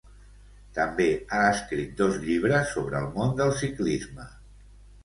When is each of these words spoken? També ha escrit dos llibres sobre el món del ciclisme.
També 0.77 1.05
ha 1.35 1.41
escrit 1.49 1.93
dos 2.01 2.17
llibres 2.25 2.75
sobre 2.79 2.99
el 3.05 3.09
món 3.21 3.39
del 3.43 3.57
ciclisme. 3.63 4.33